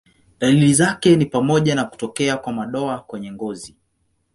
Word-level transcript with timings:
Dalili 0.39 0.73
zake 0.73 1.15
ni 1.15 1.25
pamoja 1.25 1.75
na 1.75 1.83
kutokea 1.83 2.37
kwa 2.37 2.53
madoa 2.53 2.99
kwenye 2.99 3.31
ngozi. 3.31 3.75